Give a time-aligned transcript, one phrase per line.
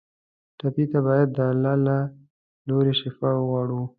[0.57, 1.97] ټپي ته باید د الله له
[2.67, 3.81] لورې شفا وغواړو.